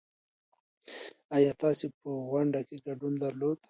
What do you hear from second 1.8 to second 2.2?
په